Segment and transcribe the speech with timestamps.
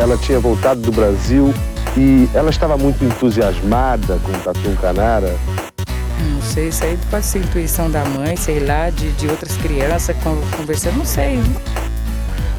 [0.00, 1.52] ela tinha voltado do Brasil
[1.94, 5.36] e ela estava muito entusiasmada com o Tatu Canara.
[6.32, 10.16] Não sei, isso aí pode ser intuição da mãe, sei lá, de, de outras crianças
[10.56, 11.36] conversando, não sei.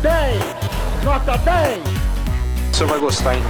[0.04, 1.04] 10!
[1.04, 1.80] Nota 10!
[2.72, 3.44] O senhor vai gostar, hein?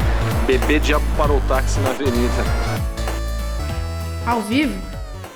[0.48, 2.44] Bebê diabo parou o táxi na avenida.
[4.26, 4.82] Ao vivo?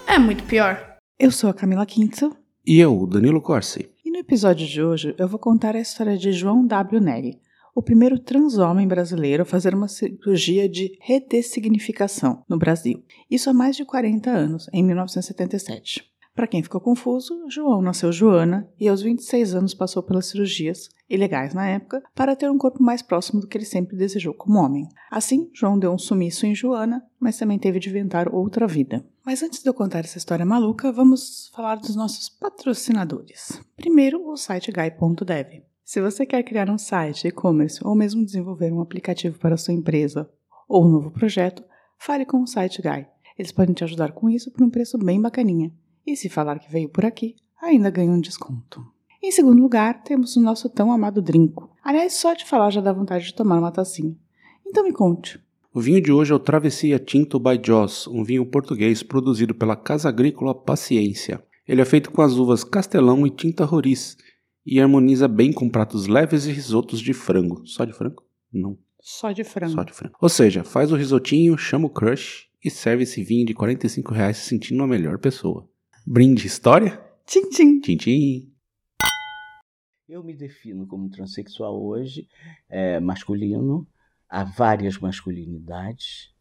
[0.08, 0.95] É muito pior.
[1.20, 2.34] Eu sou a Camila Quinto.
[2.66, 3.90] E eu, Danilo Corsi.
[4.03, 7.02] E no episódio de hoje eu vou contar a história de João W.
[7.02, 7.38] Neri,
[7.75, 13.03] o primeiro transhomem brasileiro a fazer uma cirurgia de redessignificação no Brasil.
[13.29, 16.09] Isso há mais de 40 anos, em 1977.
[16.34, 21.53] Para quem ficou confuso, João nasceu Joana e aos 26 anos passou pelas cirurgias, ilegais
[21.53, 24.87] na época, para ter um corpo mais próximo do que ele sempre desejou como homem.
[25.12, 29.05] Assim, João deu um sumiço em Joana, mas também teve de inventar outra vida.
[29.26, 33.62] Mas antes de eu contar essa história maluca, vamos falar dos nossos patrocinadores.
[33.77, 35.74] Primeiro, o site guy.dev.
[35.86, 40.28] Se você quer criar um site, e-commerce ou mesmo desenvolver um aplicativo para sua empresa
[40.68, 41.64] ou um novo projeto,
[42.00, 43.05] fale com o Site Guy.
[43.38, 45.72] Eles podem te ajudar com isso por um preço bem bacaninha.
[46.04, 48.84] E se falar que veio por aqui, ainda ganha um desconto.
[49.22, 51.70] Em segundo lugar, temos o nosso tão amado Drinco.
[51.84, 54.18] Aliás, só de falar já dá vontade de tomar uma tacinha.
[54.66, 55.40] Então me conte.
[55.72, 59.76] O vinho de hoje é o Travessia Tinto by Joss, um vinho português produzido pela
[59.76, 61.44] Casa Agrícola Paciência.
[61.68, 64.18] Ele é feito com as uvas Castelão e Tinta Roriz
[64.66, 67.66] e harmoniza bem com pratos leves e risotos de frango.
[67.66, 68.24] Só de frango?
[68.52, 68.78] Não.
[69.00, 69.74] Só de frango.
[69.74, 70.16] Só de frango.
[70.19, 74.38] Ou seja, faz o risotinho, chama o crush e serve esse vinho de 45 reais
[74.38, 75.69] se sentindo a melhor pessoa.
[76.07, 77.00] Brinde história?
[77.25, 77.80] Tchim, tchim.
[77.80, 78.52] Tchim, tchim.
[80.09, 82.28] Eu me defino como transexual hoje,
[82.69, 83.88] é, masculino.
[84.28, 86.34] Há várias masculinidades,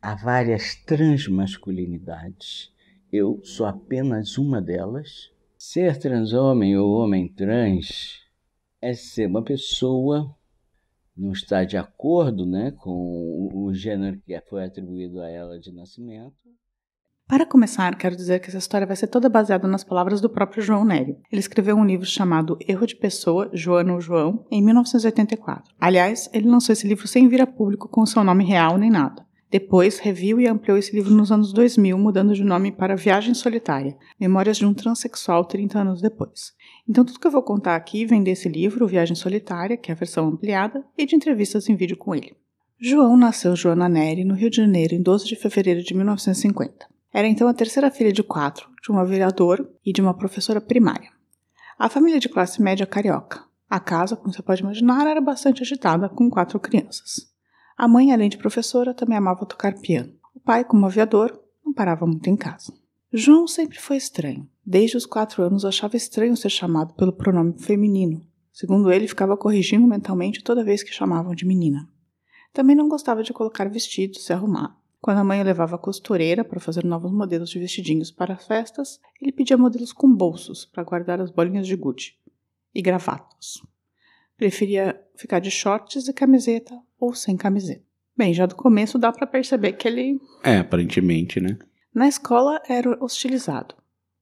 [0.00, 2.72] há várias transmasculinidades.
[3.12, 5.33] Eu sou apenas uma delas.
[5.66, 8.20] Ser transhomem ou homem trans
[8.82, 10.36] é ser uma pessoa
[11.16, 16.36] não está de acordo né, com o, gênero que foi atribuído a ela de nascimento.
[17.26, 20.62] Para começar, quero dizer que essa história vai ser toda baseada nas palavras do próprio
[20.62, 21.16] João Nery.
[21.32, 25.74] Ele escreveu um livro chamado Erro de Pessoa, Joana ou João, em 1984.
[25.80, 29.24] Aliás, ele lançou esse livro sem vir a público com seu nome real nem nada.
[29.54, 33.96] Depois, reviu e ampliou esse livro nos anos 2000, mudando de nome para Viagem Solitária,
[34.18, 36.52] Memórias de um Transsexual 30 anos depois.
[36.88, 39.96] Então, tudo que eu vou contar aqui vem desse livro, Viagem Solitária, que é a
[39.96, 42.34] versão ampliada, e de entrevistas em vídeo com ele.
[42.80, 46.88] João nasceu Joana Neri no Rio de Janeiro em 12 de fevereiro de 1950.
[47.12, 51.10] Era então a terceira filha de quatro, de um aviador e de uma professora primária.
[51.78, 53.44] A família de classe média carioca.
[53.70, 57.32] A casa, como você pode imaginar, era bastante agitada, com quatro crianças.
[57.76, 60.12] A mãe, além de professora, também amava tocar piano.
[60.34, 62.72] O pai, como aviador, não parava muito em casa.
[63.12, 64.48] João sempre foi estranho.
[64.64, 68.24] Desde os quatro anos achava estranho ser chamado pelo pronome feminino.
[68.52, 71.88] Segundo ele, ficava corrigindo mentalmente toda vez que chamavam de menina.
[72.52, 74.78] Também não gostava de colocar vestidos se arrumar.
[75.00, 79.00] Quando a mãe o levava à costureira para fazer novos modelos de vestidinhos para festas,
[79.20, 82.16] ele pedia modelos com bolsos para guardar as bolinhas de gude
[82.74, 83.60] e gravatas.
[84.36, 87.84] Preferia ficar de shorts e camiseta ou sem camiseta.
[88.16, 90.20] Bem, já do começo dá para perceber que ele.
[90.42, 91.58] É, aparentemente, né?
[91.94, 93.74] Na escola era hostilizado,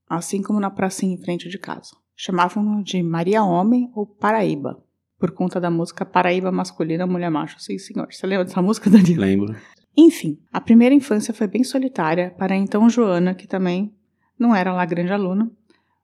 [0.09, 1.91] assim como na pracinha em frente de casa.
[2.17, 4.83] Chamavam-no de Maria Homem ou Paraíba,
[5.19, 7.59] por conta da música Paraíba Masculina Mulher Macho.
[7.61, 8.07] Sim, senhor.
[8.11, 9.21] Você lembra dessa música, Danilo?
[9.21, 9.57] Lembro.
[9.97, 13.95] Enfim, a primeira infância foi bem solitária para então Joana, que também
[14.39, 15.51] não era lá grande aluna,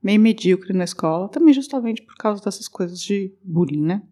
[0.03, 4.03] meio medíocre na escola, também justamente por causa dessas coisas de bullying, né?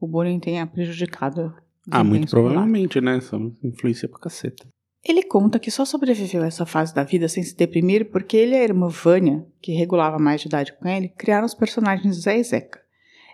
[0.00, 1.54] O bullying tem a prejudicado.
[1.90, 3.18] Ah, muito provavelmente, né?
[3.18, 4.66] Essa influência pra caceta.
[5.02, 8.54] Ele conta que só sobreviveu a essa fase da vida sem se deprimir porque ele
[8.54, 12.38] e a irmã Vânia, que regulava mais de idade com ele, criaram os personagens Zé
[12.38, 12.80] e Zeca.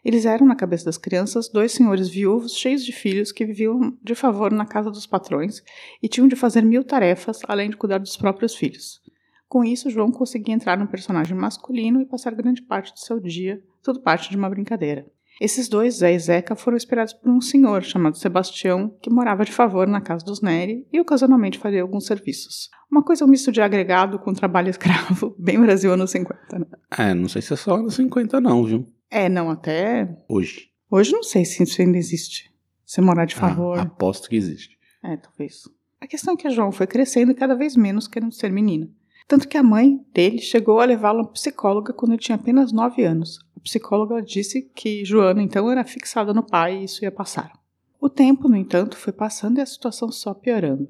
[0.05, 4.15] Eles eram, na cabeça das crianças, dois senhores viúvos cheios de filhos que viviam de
[4.15, 5.61] favor na casa dos patrões
[6.01, 9.03] e tinham de fazer mil tarefas, além de cuidar dos próprios filhos.
[9.49, 13.63] Com isso, João conseguia entrar no personagem masculino e passar grande parte do seu dia,
[13.83, 15.07] tudo parte de uma brincadeira.
[15.41, 19.53] Esses dois, Zé e Zeca, foram esperados por um senhor chamado Sebastião, que morava de
[19.53, 22.71] favor na casa dos Neri e ocasionalmente fazia alguns serviços.
[22.91, 26.67] Uma coisa um misto de agregado com trabalho escravo, bem Brasil anos 50, né?
[26.97, 28.87] É, não sei se é só anos 50 não, viu?
[29.11, 30.09] É, não, até...
[30.27, 30.71] Hoje.
[30.91, 32.51] Hoje não sei se isso ainda existe.
[32.85, 33.79] Você morar de favor...
[33.79, 34.79] Ah, aposto que existe.
[35.05, 35.65] É, talvez.
[36.01, 38.89] A questão é que João foi crescendo cada vez menos querendo ser menina.
[39.29, 43.03] Tanto que a mãe dele chegou a levá-lo a psicóloga quando ele tinha apenas 9
[43.05, 43.41] anos.
[43.57, 47.53] A psicóloga disse que Joana então era fixada no pai e isso ia passar.
[48.01, 50.89] O tempo, no entanto, foi passando e a situação só piorando.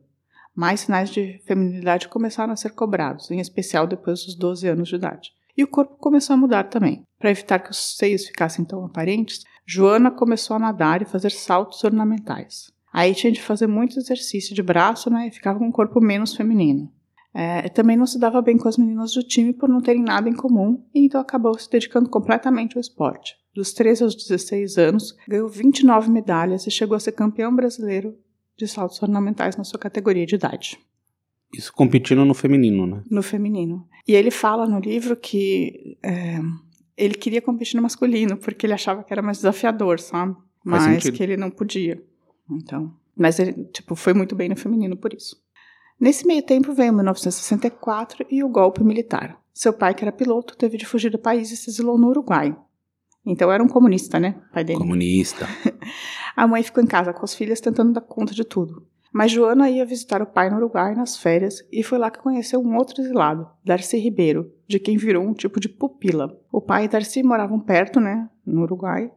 [0.55, 4.97] Mais sinais de feminilidade começaram a ser cobrados, em especial depois dos 12 anos de
[4.97, 5.33] idade.
[5.57, 7.03] E o corpo começou a mudar também.
[7.19, 11.83] Para evitar que os seios ficassem tão aparentes, Joana começou a nadar e fazer saltos
[11.83, 12.71] ornamentais.
[12.93, 15.29] Aí tinha de fazer muito exercício de braço, né?
[15.29, 16.91] E ficava com um corpo menos feminino.
[17.39, 20.27] É, também não se dava bem com as meninas do time por não terem nada
[20.27, 23.37] em comum, e então acabou se dedicando completamente ao esporte.
[23.55, 28.17] Dos 13 aos 16 anos, ganhou 29 medalhas e chegou a ser campeão brasileiro
[28.57, 30.79] de saltos ornamentais na sua categoria de idade.
[31.53, 33.03] Isso competindo no feminino, né?
[33.11, 33.87] No feminino.
[34.09, 36.41] E ele fala no livro que é,
[36.97, 40.35] ele queria competir no masculino, porque ele achava que era mais desafiador, sabe?
[40.65, 42.03] Mas que ele não podia.
[42.51, 42.95] Então.
[43.15, 45.45] Mas ele, tipo, foi muito bem no feminino por isso.
[45.99, 49.41] Nesse meio tempo veio 1964 e o golpe militar.
[49.53, 52.55] Seu pai, que era piloto, teve de fugir do país e se exilou no Uruguai.
[53.25, 54.37] Então era um comunista, né?
[54.53, 54.79] Pai dele.
[54.79, 55.49] Comunista.
[56.37, 58.87] a mãe ficou em casa com as filhas tentando dar conta de tudo.
[59.13, 62.61] Mas Joana ia visitar o pai no Uruguai nas férias e foi lá que conheceu
[62.61, 66.39] um outro exilado, Darcy Ribeiro, de quem virou um tipo de pupila.
[66.53, 69.11] O pai e Darcy moravam perto, né, no Uruguai,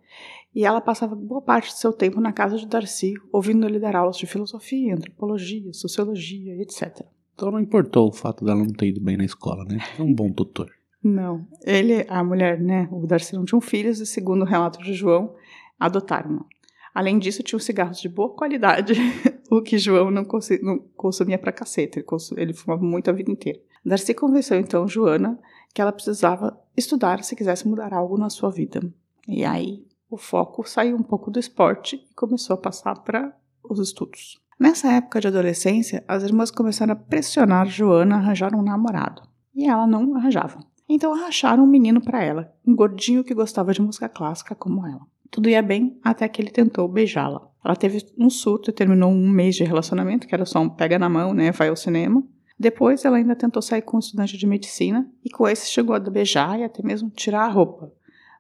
[0.54, 3.96] e ela passava boa parte de seu tempo na casa de Darcy, ouvindo ele dar
[3.96, 7.06] aulas de filosofia, antropologia, sociologia, etc.
[7.34, 9.80] Então não importou o fato dela não ter ido bem na escola, né?
[9.96, 10.70] Foi um bom tutor.
[11.04, 11.48] Não.
[11.64, 15.34] Ele, a mulher, né, o Darcy não tinham filhos e, segundo o relato de João,
[15.80, 16.46] adotaram.
[16.94, 18.94] Além disso, tinham cigarros de boa qualidade,
[19.50, 20.28] o que João não,
[20.62, 22.00] não consumia pra caceta.
[22.00, 23.60] Ele, ele fumava muito a vida inteira.
[23.86, 25.40] Darcy convenceu então Joana
[25.74, 28.82] que ela precisava estudar se quisesse mudar algo na sua vida.
[29.28, 33.32] E aí o foco saiu um pouco do esporte e começou a passar para
[33.64, 34.40] os estudos.
[34.60, 39.22] Nessa época de adolescência, as irmãs começaram a pressionar Joana a arranjar um namorado.
[39.56, 40.60] E ela não arranjava.
[40.88, 45.02] Então arranjaram um menino para ela, um gordinho que gostava de música clássica como ela.
[45.30, 47.48] Tudo ia bem até que ele tentou beijá-la.
[47.64, 50.98] Ela teve um surto e terminou um mês de relacionamento, que era só um pega
[50.98, 52.24] na mão, né, vai ao cinema.
[52.60, 56.00] Depois ela ainda tentou sair com um estudante de medicina e com esse chegou a
[56.00, 57.94] beijar e até mesmo tirar a roupa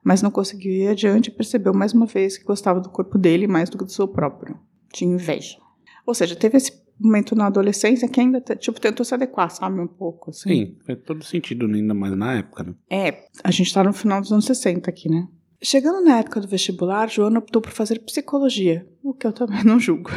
[0.10, 3.46] mas não conseguiu ir adiante e percebeu mais uma vez que gostava do corpo dele
[3.46, 4.58] mais do que do seu próprio.
[4.92, 5.60] Tinha inveja.
[6.04, 9.86] Ou seja, teve esse momento na adolescência que ainda tipo, tentou se adequar, sabe, um
[9.86, 10.32] pouco.
[10.32, 10.50] Assim.
[10.50, 12.74] Sim, faz todo sentido, ainda mais na época, né?
[12.90, 15.28] É, a gente tá no final dos anos 60 aqui, né?
[15.62, 19.80] Chegando na época do vestibular, Joana optou por fazer psicologia, o que eu também não
[19.80, 20.10] julgo.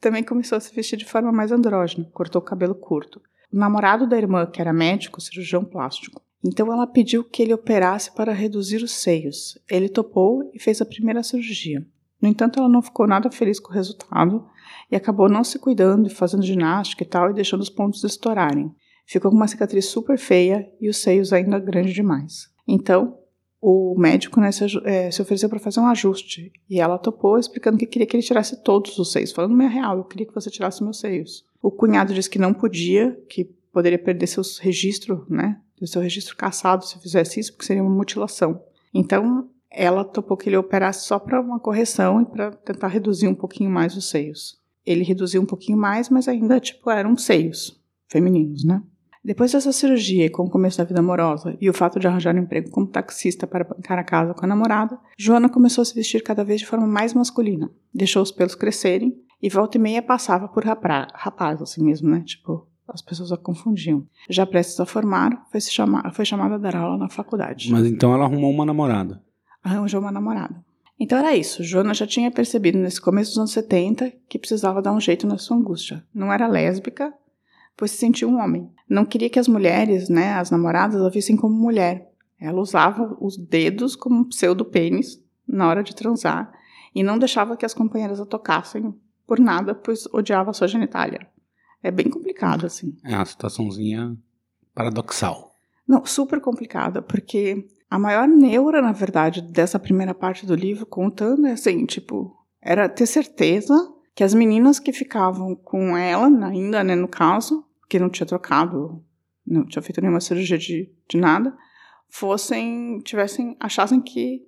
[0.00, 3.22] Também começou a se vestir de forma mais andrógena, cortou o cabelo curto.
[3.52, 8.14] O namorado da irmã, que era médico, cirurgião plástico, então ela pediu que ele operasse
[8.14, 9.58] para reduzir os seios.
[9.68, 11.84] Ele topou e fez a primeira cirurgia.
[12.20, 14.46] No entanto, ela não ficou nada feliz com o resultado
[14.90, 18.74] e acabou não se cuidando e fazendo ginástica e tal e deixando os pontos estourarem.
[19.06, 22.48] Ficou com uma cicatriz super feia e os seios ainda grandes demais.
[22.66, 23.18] Então,
[23.60, 27.78] o médico né, se, é, se, ofereceu para fazer um ajuste e ela topou, explicando
[27.78, 30.50] que queria que ele tirasse todos os seios, falando meio real, eu queria que você
[30.50, 31.44] tirasse meus seios.
[31.62, 36.36] O cunhado disse que não podia, que poderia perder seus registros, né, do seu registro
[36.36, 38.62] caçado se fizesse isso, porque seria uma mutilação.
[38.92, 43.34] Então, ela topou que ele operasse só para uma correção e para tentar reduzir um
[43.34, 44.58] pouquinho mais os seios.
[44.84, 47.78] Ele reduziu um pouquinho mais, mas ainda, tipo, eram seios
[48.08, 48.82] femininos, né?
[49.26, 52.38] Depois dessa cirurgia, com o começo da vida amorosa e o fato de arranjar um
[52.38, 56.22] emprego como taxista para bancar a casa com a namorada, Joana começou a se vestir
[56.22, 57.68] cada vez de forma mais masculina.
[57.92, 62.22] Deixou os pelos crescerem e volta e meia passava por rapaz, assim mesmo, né?
[62.24, 64.06] Tipo, as pessoas a confundiam.
[64.28, 67.70] Já prestes a formar, foi, chamar, foi chamada a dar aula na faculdade.
[67.70, 69.22] Mas então ela arrumou uma namorada.
[69.62, 70.64] Arranjou uma namorada.
[70.98, 71.62] Então era isso.
[71.62, 75.36] Joana já tinha percebido nesse começo dos anos 70 que precisava dar um jeito na
[75.36, 76.04] sua angústia.
[76.14, 77.12] Não era lésbica,
[77.76, 78.70] pois se sentia um homem.
[78.88, 82.10] Não queria que as mulheres, né, as namoradas, a vissem como mulher.
[82.40, 86.52] Ela usava os dedos como um pseudo-pênis na hora de transar
[86.94, 88.94] e não deixava que as companheiras a tocassem
[89.26, 91.28] por nada, pois odiava a sua genitália.
[91.86, 92.96] É bem complicado, assim.
[93.04, 94.16] É uma situaçãozinha
[94.74, 95.54] paradoxal.
[95.86, 101.46] Não, super complicada, porque a maior neura, na verdade, dessa primeira parte do livro, contando,
[101.46, 103.72] é assim, tipo, era ter certeza
[104.16, 109.00] que as meninas que ficavam com ela, ainda, né, no caso, que não tinha trocado,
[109.46, 111.56] não tinha feito nenhuma cirurgia de, de nada,
[112.08, 114.44] fossem, tivessem, achassem que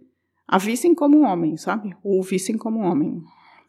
[0.49, 1.97] a vissem como um homem, sabe?
[2.02, 3.23] Ou vissem como um homem.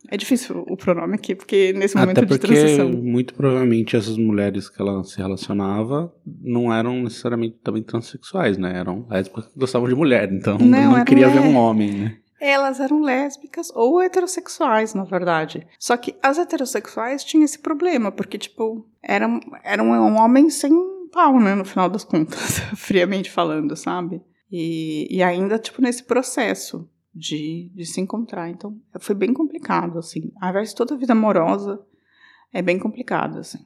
[0.08, 2.90] É difícil o pronome aqui, porque nesse momento Até porque, de transição.
[2.90, 8.78] muito provavelmente essas mulheres que ela se relacionava não eram necessariamente também transexuais, né?
[8.78, 12.18] Eram lésbicas que gostavam de mulher, então não, não queria ver um homem, né?
[12.40, 15.68] Elas eram lésbicas ou heterossexuais, na verdade.
[15.78, 20.72] Só que as heterossexuais tinham esse problema, porque, tipo, eram, eram um homem sem
[21.12, 21.54] pau, né?
[21.54, 24.22] No final das contas, friamente falando, sabe?
[24.50, 28.50] E, e ainda, tipo, nesse processo de, de se encontrar.
[28.50, 30.32] Então, foi bem complicado, assim.
[30.42, 31.80] A invés de toda a vida amorosa,
[32.54, 33.60] é bem complicado, assim.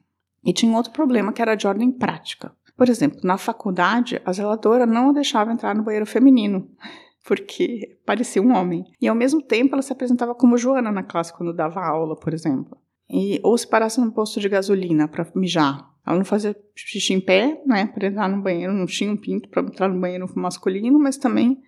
[0.43, 2.55] E tinha outro problema que era de ordem prática.
[2.75, 6.69] Por exemplo, na faculdade, a zeladora não a deixava entrar no banheiro feminino.
[7.23, 8.83] porque parecia um homem.
[9.01, 12.33] E ao mesmo tempo ela se apresentava como Joana na classe quando dava aula, por
[12.33, 12.77] exemplo.
[13.09, 15.89] E, ou se parasse num posto de gasolina para mijar.
[16.05, 19.47] Ela não fazia xixi em pé, né, para entrar no banheiro, não tinha um pinto
[19.47, 21.61] para entrar no banheiro masculino, mas também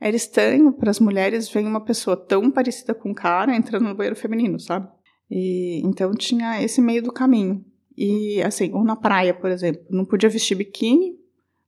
[0.00, 3.94] era estranho para as mulheres ver uma pessoa tão parecida com um cara entrando no
[3.94, 4.88] banheiro feminino, sabe?
[5.30, 7.64] E então tinha esse meio do caminho.
[7.96, 11.16] E assim, ou na praia, por exemplo, não podia vestir biquíni,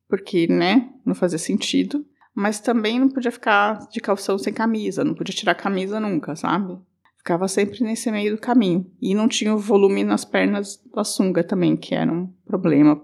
[0.09, 2.05] porque, né, não fazia sentido,
[2.35, 6.79] mas também não podia ficar de calção sem camisa, não podia tirar camisa nunca, sabe?
[7.19, 8.89] Ficava sempre nesse meio do caminho.
[9.01, 13.03] E não tinha o volume nas pernas da sunga também, que era um problema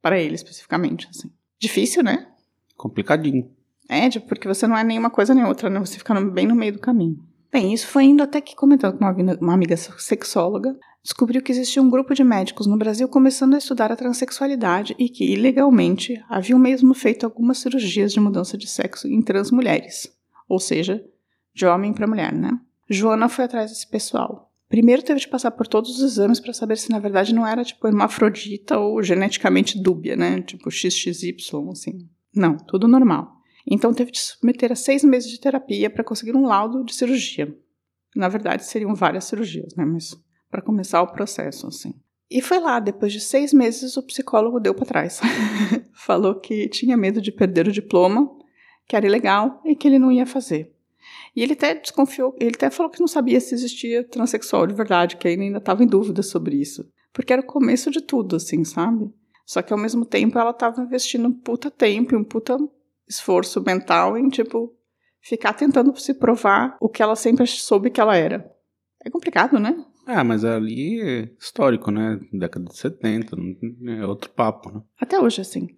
[0.00, 1.30] para ele especificamente, assim.
[1.60, 2.26] Difícil, né?
[2.76, 3.48] Complicadinho.
[3.92, 5.78] É, tipo, porque você não é nenhuma coisa nem outra, né?
[5.80, 7.18] Você fica bem no meio do caminho.
[7.52, 11.82] Bem, isso foi indo até que comentando com uma, uma amiga sexóloga, descobriu que existia
[11.82, 16.58] um grupo de médicos no Brasil começando a estudar a transexualidade e que, ilegalmente, haviam
[16.58, 20.10] mesmo feito algumas cirurgias de mudança de sexo em trans mulheres,
[20.48, 21.04] ou seja,
[21.54, 22.58] de homem para mulher, né?
[22.88, 24.50] Joana foi atrás desse pessoal.
[24.70, 27.62] Primeiro teve de passar por todos os exames para saber se na verdade não era
[27.62, 30.40] tipo hermafrodita ou geneticamente dúbia, né?
[30.40, 31.36] Tipo XXY,
[31.70, 32.08] assim.
[32.34, 33.41] Não, tudo normal.
[33.66, 37.54] Então teve de submeter a seis meses de terapia para conseguir um laudo de cirurgia.
[38.14, 39.84] Na verdade, seriam várias cirurgias, né?
[39.84, 40.14] Mas
[40.50, 41.94] para começar o processo, assim.
[42.30, 45.20] E foi lá, depois de seis meses, o psicólogo deu para trás.
[45.92, 48.30] Falou que tinha medo de perder o diploma,
[48.86, 50.72] que era ilegal e que ele não ia fazer.
[51.34, 55.16] E ele até desconfiou, ele até falou que não sabia se existia transexual de verdade,
[55.16, 56.88] que ele ainda estava em dúvida sobre isso.
[57.12, 59.10] Porque era o começo de tudo, assim, sabe?
[59.44, 62.56] Só que ao mesmo tempo ela estava investindo um puta tempo um puta
[63.12, 64.74] esforço mental em, tipo,
[65.20, 68.50] ficar tentando se provar o que ela sempre soube que ela era.
[69.04, 69.76] É complicado, né?
[70.06, 72.18] Ah, mas ali é histórico, né?
[72.32, 73.36] Década de 70,
[73.88, 74.82] é outro papo, né?
[75.00, 75.68] Até hoje, assim.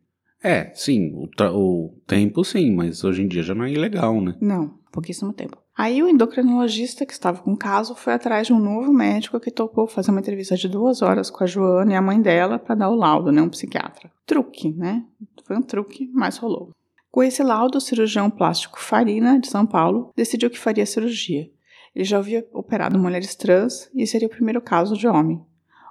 [0.42, 4.36] É, sim, o, o, tempo sim, mas hoje em dia já não é ilegal, né?
[4.40, 5.56] Não, pouquíssimo tempo.
[5.76, 9.50] Aí o endocrinologista que estava com o caso foi atrás de um novo médico que
[9.50, 12.74] topou fazer uma entrevista de duas horas com a Joana e a mãe dela para
[12.74, 13.42] dar o laudo, né?
[13.42, 14.10] Um psiquiatra.
[14.24, 15.04] Truque, né?
[15.44, 16.70] Foi um truque, mas rolou.
[17.14, 21.49] Com esse laudo, o cirurgião plástico Farina, de São Paulo, decidiu que faria cirurgia.
[21.94, 25.40] Ele já havia operado mulheres trans e seria o primeiro caso de homem.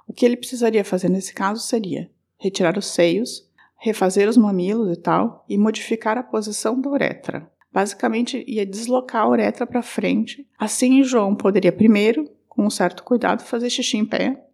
[0.06, 5.00] O que ele precisaria fazer nesse caso seria retirar os seios, refazer os mamilos e
[5.00, 7.50] tal, e modificar a posição da uretra.
[7.72, 10.46] Basicamente, ia deslocar a uretra para frente.
[10.58, 14.44] Assim, João poderia primeiro, com um certo cuidado, fazer xixi em pé,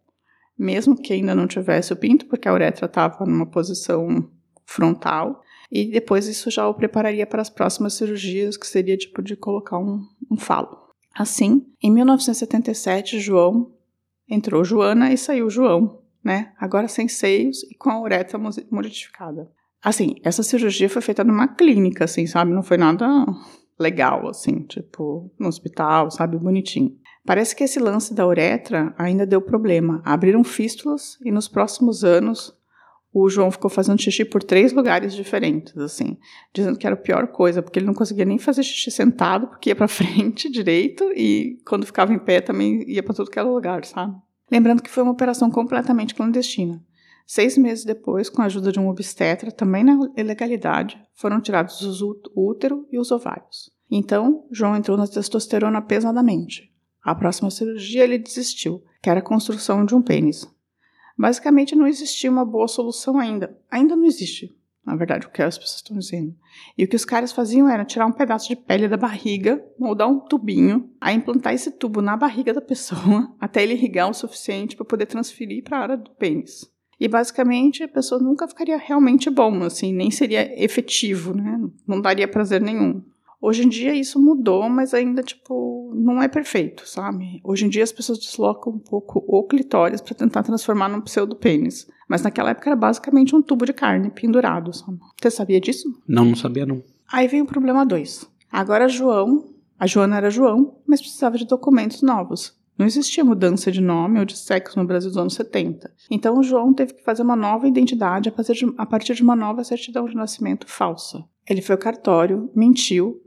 [0.57, 4.25] mesmo que ainda não tivesse o pinto, porque a uretra estava numa posição
[4.65, 9.35] frontal e depois isso já o prepararia para as próximas cirurgias, que seria tipo de
[9.37, 10.77] colocar um, um falo.
[11.13, 13.71] Assim, em 1977, João
[14.29, 16.51] entrou Joana e saiu João, né?
[16.59, 19.49] Agora sem seios e com a uretra modificada.
[19.83, 22.51] Assim, essa cirurgia foi feita numa clínica, assim, sabe?
[22.51, 23.25] Não foi nada
[23.79, 26.37] legal, assim, tipo, no hospital, sabe?
[26.37, 26.95] Bonitinho.
[27.25, 30.01] Parece que esse lance da uretra ainda deu problema.
[30.05, 32.53] Abriram fístulas e nos próximos anos
[33.13, 36.17] o João ficou fazendo xixi por três lugares diferentes, assim,
[36.53, 39.69] dizendo que era a pior coisa, porque ele não conseguia nem fazer xixi sentado, porque
[39.69, 43.83] ia para frente direito e quando ficava em pé também ia para todo aquele lugar,
[43.85, 44.15] sabe?
[44.49, 46.83] Lembrando que foi uma operação completamente clandestina.
[47.25, 52.19] Seis meses depois, com a ajuda de um obstetra, também na ilegalidade, foram tirados o
[52.35, 53.71] útero e os ovários.
[53.89, 56.71] Então, João entrou na testosterona pesadamente.
[57.03, 60.45] A próxima cirurgia ele desistiu, que era a construção de um pênis.
[61.21, 63.55] Basicamente, não existia uma boa solução ainda.
[63.69, 66.35] Ainda não existe, na verdade, o que as pessoas estão dizendo.
[66.75, 70.09] E o que os caras faziam era tirar um pedaço de pele da barriga, moldar
[70.09, 74.75] um tubinho, aí implantar esse tubo na barriga da pessoa, até ele irrigar o suficiente
[74.75, 76.67] para poder transferir para a área do pênis.
[76.99, 81.61] E basicamente a pessoa nunca ficaria realmente bom, assim, nem seria efetivo, né?
[81.87, 83.03] Não daria prazer nenhum.
[83.41, 87.41] Hoje em dia isso mudou, mas ainda, tipo, não é perfeito, sabe?
[87.43, 91.87] Hoje em dia as pessoas deslocam um pouco o clitóris para tentar transformar num pseudo-pênis.
[92.07, 94.99] Mas naquela época era basicamente um tubo de carne pendurado, sabe?
[95.19, 95.91] Você sabia disso?
[96.07, 96.83] Não, não sabia não.
[97.11, 98.29] Aí vem o problema 2.
[98.51, 102.59] Agora João, a Joana era João, mas precisava de documentos novos.
[102.77, 105.91] Não existia mudança de nome ou de sexo no Brasil dos anos 70.
[106.09, 110.05] Então o João teve que fazer uma nova identidade a partir de uma nova certidão
[110.05, 111.23] de nascimento falsa.
[111.47, 113.21] Ele foi ao cartório, mentiu,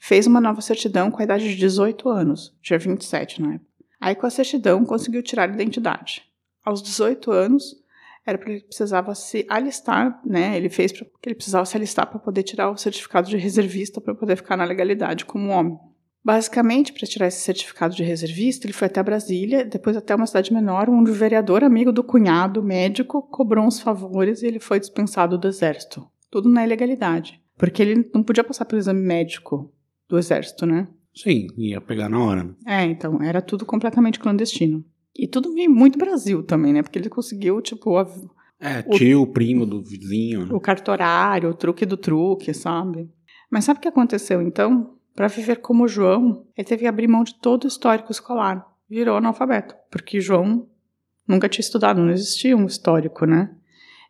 [0.00, 3.70] fez uma nova certidão com a idade de 18 anos, tinha 27 na época.
[4.00, 6.22] Aí com a certidão conseguiu tirar a identidade.
[6.64, 7.76] Aos 18 anos,
[8.26, 10.56] era porque ele precisava se alistar, né?
[10.56, 14.14] Ele fez porque ele precisava se alistar para poder tirar o certificado de reservista para
[14.14, 15.78] poder ficar na legalidade como homem.
[16.22, 20.52] Basicamente, para tirar esse certificado de reservista, ele foi até Brasília, depois até uma cidade
[20.52, 25.38] menor, onde o vereador amigo do cunhado, médico, cobrou uns favores e ele foi dispensado
[25.38, 26.06] do exército.
[26.30, 27.40] Tudo na ilegalidade.
[27.56, 29.72] Porque ele não podia passar pelo exame médico
[30.10, 30.86] do exército, né?
[31.14, 32.44] Sim, ia pegar na hora.
[32.44, 32.54] Né?
[32.66, 34.84] É, então, era tudo completamente clandestino.
[35.16, 36.82] E tudo muito Brasil também, né?
[36.82, 38.06] Porque ele conseguiu, tipo, a,
[38.60, 40.46] É, O- tio, primo do vizinho.
[40.46, 40.52] né?
[40.52, 43.08] o cartorário, o truque do truque, sabe?
[43.50, 44.96] Mas sabe o que aconteceu então?
[45.16, 48.66] Para viver como João, ele teve que abrir mão de todo o histórico escolar.
[48.88, 50.68] Virou analfabeto, porque João
[51.26, 53.50] nunca tinha estudado, não existia um histórico, né?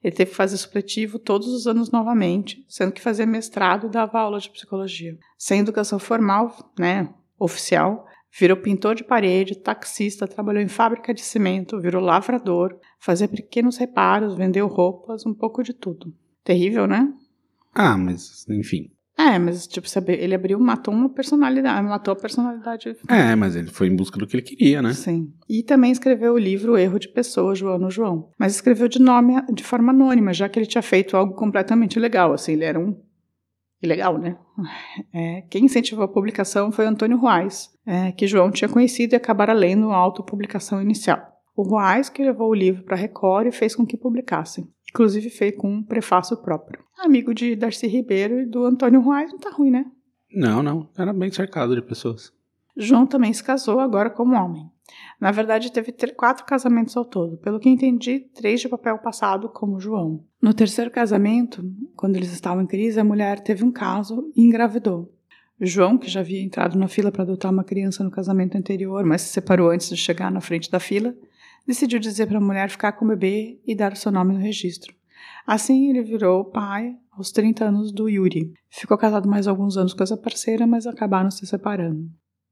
[0.02, 4.20] Ele teve que fazer supletivo todos os anos novamente, sendo que fazia mestrado e dava
[4.20, 5.18] aula de psicologia.
[5.36, 8.06] Sem educação formal, né, oficial,
[8.38, 14.36] virou pintor de parede, taxista, trabalhou em fábrica de cimento, virou lavrador, fazia pequenos reparos,
[14.36, 16.14] vendeu roupas, um pouco de tudo.
[16.44, 17.12] Terrível, né?
[17.74, 18.90] Ah, mas enfim.
[19.20, 22.96] É, mas tipo, sabe, ele abriu, matou uma personalidade, matou a personalidade.
[23.06, 24.94] É, mas ele foi em busca do que ele queria, né?
[24.94, 25.30] Sim.
[25.46, 28.30] E também escreveu o livro Erro de Pessoa, João no João.
[28.38, 32.32] Mas escreveu de nome, de forma anônima, já que ele tinha feito algo completamente ilegal,
[32.32, 32.96] assim, ele era um
[33.82, 34.38] ilegal, né?
[35.12, 39.52] É, quem incentivou a publicação foi Antônio Ruais, é, que João tinha conhecido e acabara
[39.52, 41.20] lendo a autopublicação inicial.
[41.56, 44.66] O Ruais que levou o livro para a Record e fez com que publicassem.
[44.90, 46.84] Inclusive fez com um prefácio próprio.
[46.98, 49.86] Amigo de Darcy Ribeiro e do Antônio Ruais, não tá ruim, né?
[50.32, 50.88] Não, não.
[50.96, 52.32] Era bem cercado de pessoas.
[52.76, 54.70] João também se casou agora como homem.
[55.20, 57.36] Na verdade, teve quatro casamentos ao todo.
[57.38, 60.24] Pelo que entendi, três de papel passado como João.
[60.40, 61.62] No terceiro casamento,
[61.94, 65.12] quando eles estavam em crise, a mulher teve um caso e engravidou.
[65.60, 69.20] João, que já havia entrado na fila para adotar uma criança no casamento anterior, mas
[69.20, 71.14] se separou antes de chegar na frente da fila,
[71.66, 74.40] decidiu dizer para a mulher ficar com o bebê e dar o seu nome no
[74.40, 74.94] registro.
[75.46, 78.52] Assim, ele virou pai aos 30 anos do Yuri.
[78.68, 82.08] Ficou casado mais alguns anos com essa parceira, mas acabaram se separando.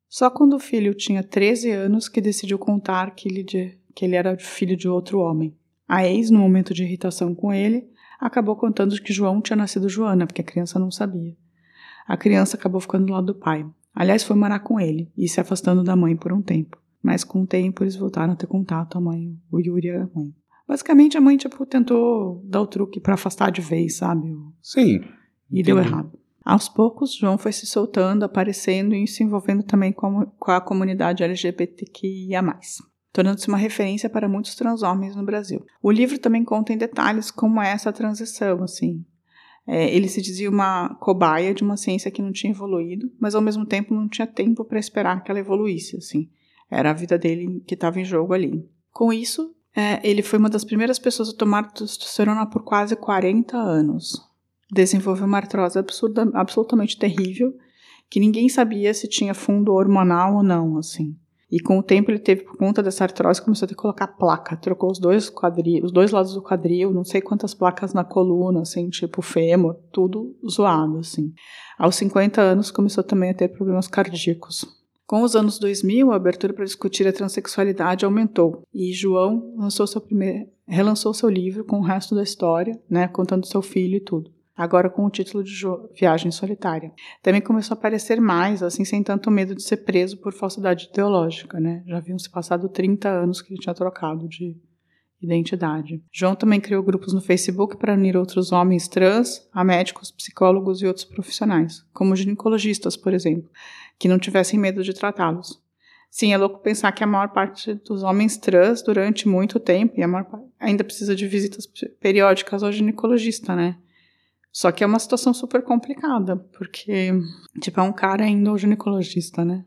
[0.08, 4.16] Só quando o filho tinha 13 anos que decidiu contar que ele, de- que ele
[4.16, 5.54] era filho de outro homem.
[5.86, 7.88] A ex, no momento de irritação com ele,
[8.20, 11.36] acabou contando que João tinha nascido Joana, porque a criança não sabia.
[12.06, 13.66] A criança acabou ficando do lado do pai.
[13.94, 16.78] Aliás, foi morar com ele e se afastando da mãe por um tempo.
[17.02, 20.08] Mas com o tempo eles voltaram a ter contato, a mãe, o Yuri e a
[20.14, 20.34] mãe.
[20.66, 24.28] Basicamente, a mãe tipo, tentou dar o truque pra afastar de vez, sabe?
[24.62, 25.00] Sim.
[25.50, 25.94] e deu Entendi.
[25.94, 26.18] errado.
[26.44, 30.60] Aos poucos, João foi se soltando, aparecendo e se envolvendo também com a, com a
[30.60, 32.42] comunidade LGBTQIA+,
[33.12, 35.64] tornando-se uma referência para muitos transhomens no Brasil.
[35.82, 39.04] O livro também conta em detalhes como é essa transição, assim.
[39.66, 43.42] É, ele se dizia uma cobaia de uma ciência que não tinha evoluído, mas ao
[43.42, 46.30] mesmo tempo não tinha tempo para esperar que ela evoluísse, assim.
[46.70, 48.68] Era a vida dele que estava em jogo ali.
[48.90, 53.56] Com isso, é, ele foi uma das primeiras pessoas a tomar testosterona por quase 40
[53.56, 54.28] anos
[54.70, 57.54] desenvolveu uma artrose absurda, absolutamente terrível,
[58.10, 61.16] que ninguém sabia se tinha fundo hormonal ou não, assim.
[61.50, 64.06] E com o tempo ele teve, por conta dessa artrose, começou a ter que colocar
[64.06, 68.04] placa, trocou os dois quadril, os dois lados do quadril, não sei quantas placas na
[68.04, 71.32] coluna, assim, tipo fêmur, tudo zoado, assim.
[71.78, 74.66] Aos 50 anos começou também a ter problemas cardíacos.
[75.08, 80.02] Com os anos 2000, a abertura para discutir a transexualidade aumentou e João lançou seu
[80.02, 84.30] primeiro, relançou seu livro com o resto da história, né, contando seu filho e tudo
[84.54, 85.54] agora com o título de
[85.98, 86.92] Viagem Solitária.
[87.22, 91.60] Também começou a aparecer mais, assim, sem tanto medo de ser preso por falsidade ideológica,
[91.60, 91.84] né?
[91.86, 94.56] Já haviam se passado 30 anos que ele tinha trocado de
[95.22, 96.02] identidade.
[96.12, 100.86] João também criou grupos no Facebook para unir outros homens trans a médicos, psicólogos e
[100.86, 103.48] outros profissionais, como ginecologistas, por exemplo,
[103.98, 105.60] que não tivessem medo de tratá-los.
[106.10, 110.02] Sim, é louco pensar que a maior parte dos homens trans, durante muito tempo, e
[110.02, 111.66] a maior parte, ainda precisa de visitas
[112.00, 113.76] periódicas ao ginecologista, né?
[114.50, 117.12] Só que é uma situação super complicada, porque,
[117.60, 119.64] tipo, é um cara indo ao ginecologista, né?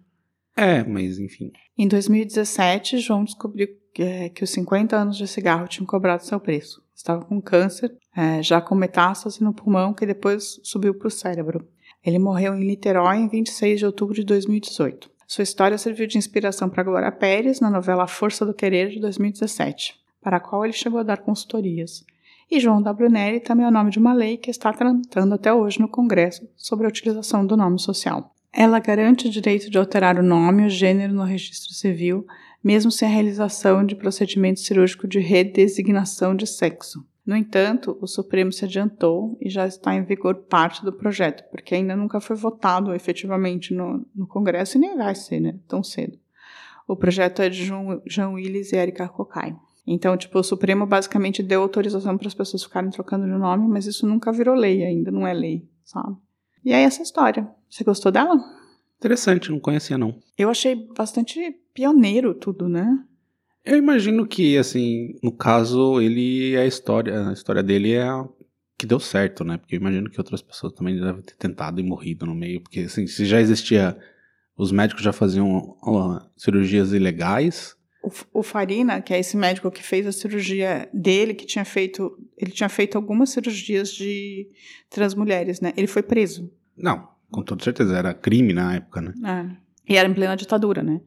[0.57, 1.51] É, mas enfim.
[1.77, 6.39] Em 2017, João descobriu que, é, que os 50 anos de cigarro tinham cobrado seu
[6.39, 6.83] preço.
[6.95, 11.67] Estava com câncer, é, já com metástase no pulmão, que depois subiu para o cérebro.
[12.05, 15.09] Ele morreu em Niterói em 26 de outubro de 2018.
[15.27, 19.95] Sua história serviu de inspiração para Glória Pérez na novela Força do Querer de 2017,
[20.21, 22.03] para a qual ele chegou a dar consultorias.
[22.49, 23.09] E João W.
[23.09, 26.45] Neri também é o nome de uma lei que está tramitando até hoje no Congresso
[26.57, 28.35] sobre a utilização do nome social.
[28.51, 32.25] Ela garante o direito de alterar o nome e o gênero no registro civil,
[32.61, 37.05] mesmo sem a realização de procedimento cirúrgico de redesignação de sexo.
[37.25, 41.75] No entanto, o Supremo se adiantou e já está em vigor parte do projeto, porque
[41.75, 46.17] ainda nunca foi votado efetivamente no, no Congresso e nem vai ser, né, tão cedo.
[46.87, 49.55] O projeto é de João, João Willis e Erika Cocai.
[49.85, 53.85] Então, tipo, o Supremo basicamente deu autorização para as pessoas ficarem trocando de nome, mas
[53.85, 56.15] isso nunca virou lei ainda, não é lei, sabe?
[56.63, 57.47] E aí essa história.
[57.69, 58.35] Você gostou dela?
[58.97, 60.15] Interessante, não conhecia não.
[60.37, 63.03] Eu achei bastante pioneiro tudo, né?
[63.63, 67.29] Eu imagino que, assim, no caso, ele é a história.
[67.29, 68.27] A história dele é a
[68.81, 69.57] que deu certo, né?
[69.57, 72.79] Porque eu imagino que outras pessoas também devem ter tentado e morrido no meio, porque
[72.79, 73.95] assim, se já existia,
[74.57, 77.75] os médicos já faziam ó, cirurgias ilegais.
[78.03, 82.17] O, o Farina, que é esse médico que fez a cirurgia dele, que tinha feito,
[82.35, 84.49] ele tinha feito algumas cirurgias de
[84.89, 85.73] transmulheres, né?
[85.77, 86.51] Ele foi preso.
[86.75, 89.13] Não, com toda certeza, era crime na época, né?
[89.23, 89.93] É.
[89.93, 91.01] E era em plena ditadura, né?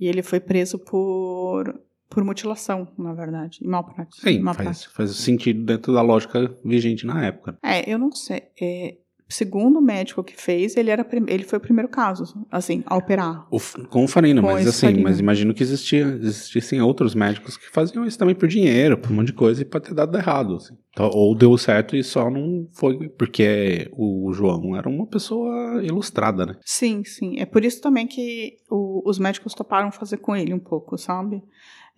[0.00, 4.20] E ele foi preso por, por mutilação, na verdade, e malpraxis.
[4.22, 4.84] Sim, malpraxis.
[4.84, 7.56] faz, faz sentido dentro da lógica vigente na época.
[7.62, 8.42] É, eu não sei.
[8.60, 8.96] É,
[9.28, 13.46] segundo o médico que fez, ele, era, ele foi o primeiro caso, assim, a operar.
[13.50, 15.02] O com o Farina, Com mas assim, Farina.
[15.02, 19.16] mas imagino que existia, existissem outros médicos que faziam isso também por dinheiro, por um
[19.16, 20.56] monte de coisa, e pode ter dado errado.
[20.56, 20.74] assim.
[20.92, 26.46] Então, ou deu certo e só não foi, porque o João era uma pessoa ilustrada,
[26.46, 26.56] né?
[26.64, 27.38] Sim, sim.
[27.38, 31.42] É por isso também que o- os médicos toparam fazer com ele um pouco, sabe?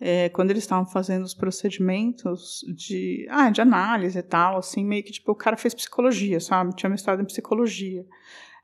[0.03, 5.03] É, quando eles estavam fazendo os procedimentos de, ah, de análise e tal, assim, meio
[5.03, 6.75] que tipo, o cara fez psicologia, sabe?
[6.75, 8.03] Tinha mestrado em psicologia.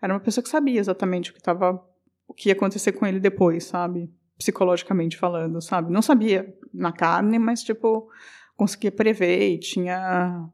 [0.01, 1.79] Era uma pessoa que sabia exatamente o que tava,
[2.27, 4.11] o que ia acontecer com ele depois, sabe?
[4.35, 5.93] Psicologicamente falando, sabe?
[5.93, 8.09] Não sabia na carne, mas tipo,
[8.55, 10.49] conseguia prever e tinha,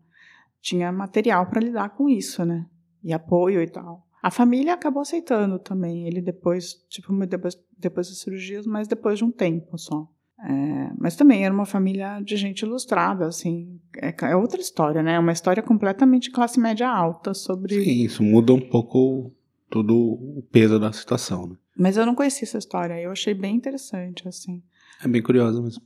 [0.61, 2.65] tinha material para lidar com isso, né?
[3.01, 4.05] E apoio e tal.
[4.21, 9.23] A família acabou aceitando também ele depois, tipo, depois, depois das cirurgias, mas depois de
[9.23, 10.09] um tempo só.
[10.43, 13.79] É, mas também era uma família de gente ilustrada, assim.
[13.97, 15.13] É, é outra história, né?
[15.13, 17.82] É uma história completamente classe média alta sobre.
[17.82, 19.32] Sim, isso muda um pouco
[19.69, 21.56] todo o peso da situação, né?
[21.77, 22.99] Mas eu não conhecia essa história.
[22.99, 24.62] Eu achei bem interessante, assim.
[25.03, 25.82] É bem curioso mesmo.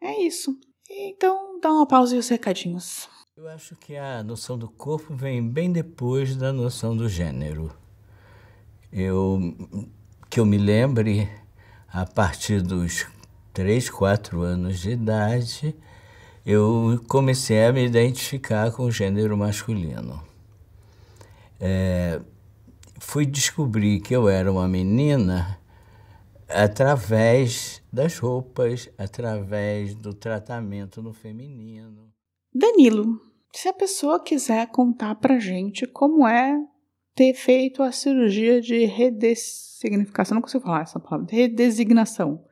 [0.00, 0.56] É isso.
[0.88, 3.08] Então, dá uma pausa e os recadinhos.
[3.36, 7.70] Eu acho que a noção do corpo vem bem depois da noção do gênero.
[8.90, 9.40] Eu
[10.30, 11.28] que eu me lembre,
[11.88, 13.06] a partir dos
[13.56, 15.74] 3, 4 anos de idade,
[16.44, 20.22] eu comecei a me identificar com o gênero masculino.
[21.58, 22.20] É,
[23.00, 25.58] fui descobrir que eu era uma menina
[26.46, 32.12] através das roupas, através do tratamento no feminino.
[32.54, 33.18] Danilo,
[33.54, 36.62] se a pessoa quiser contar pra gente como é
[37.14, 42.44] ter feito a cirurgia de redesignificação, não consigo falar essa palavra, redesignação,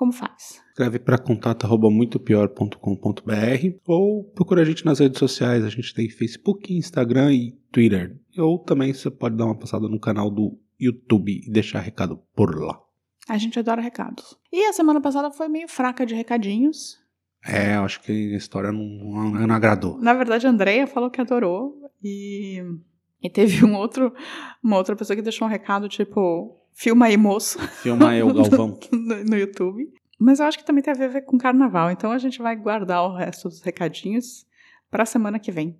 [0.00, 0.62] como faz?
[0.70, 5.62] Escreve para contato@muitopior.com.br ou procura a gente nas redes sociais.
[5.62, 8.18] A gente tem Facebook, Instagram e Twitter.
[8.38, 12.58] Ou também você pode dar uma passada no canal do YouTube e deixar recado por
[12.58, 12.80] lá.
[13.28, 14.38] A gente adora recados.
[14.50, 16.98] E a semana passada foi meio fraca de recadinhos.
[17.46, 19.98] É, acho que a história não, não, não agradou.
[19.98, 22.64] Na verdade, a Andrea falou que adorou e,
[23.22, 24.14] e teve um outro,
[24.64, 27.58] uma outra pessoa que deixou um recado tipo, filma aí, moço.
[27.82, 28.78] Filma eu, Galvão.
[28.92, 29.88] no, no YouTube.
[30.18, 33.02] Mas eu acho que também tem a ver com carnaval, então a gente vai guardar
[33.04, 34.46] o resto dos recadinhos
[34.90, 35.78] pra semana que vem,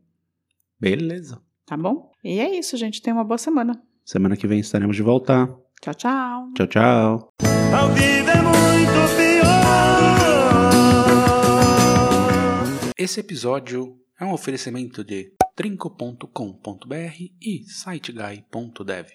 [0.79, 1.43] Beleza.
[1.67, 2.11] tá bom?
[2.25, 3.03] E é isso, gente.
[3.03, 3.83] Tenha uma boa semana.
[4.05, 5.47] Semana que vem estaremos de volta.
[5.83, 6.51] Tchau, tchau.
[6.55, 7.29] Tchau, tchau.
[7.79, 9.51] Ao vivo é muito pior.
[12.97, 16.95] Esse episódio é um oferecimento de trinco.com.br
[17.43, 19.07] e siteguy.dev.